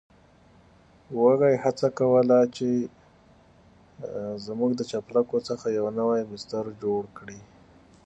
[1.21, 2.69] وزې هڅه کوله چې
[4.45, 7.39] زموږ د چپلکو څخه يو نوی بستر جوړ کړي.